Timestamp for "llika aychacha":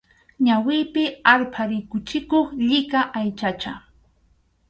2.67-3.73